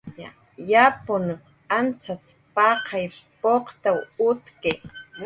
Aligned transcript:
Yapnhanq 0.71 1.43
ancxacx 1.79 2.25
paqay 2.55 3.05
puqtaw 3.41 3.99
utki 4.27 4.71